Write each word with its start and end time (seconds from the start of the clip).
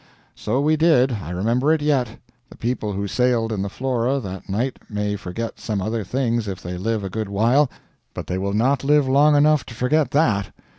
So 0.33 0.61
we 0.61 0.77
did. 0.77 1.11
I 1.11 1.29
remember 1.29 1.71
it 1.71 1.79
yet. 1.83 2.09
The 2.49 2.57
people 2.57 2.93
who 2.93 3.07
sailed 3.07 3.51
in 3.53 3.61
the 3.61 3.69
Flora 3.69 4.19
that 4.19 4.49
night 4.49 4.79
may 4.89 5.15
forget 5.15 5.59
some 5.59 5.79
other 5.79 6.03
things 6.03 6.47
if 6.47 6.59
they 6.59 6.75
live 6.75 7.03
a 7.03 7.09
good 7.11 7.29
while, 7.29 7.69
but 8.15 8.25
they 8.25 8.39
will 8.39 8.53
not 8.53 8.83
live 8.83 9.07
long 9.07 9.35
enough 9.35 9.63
to 9.67 9.75
forget 9.75 10.09
that. 10.09 10.51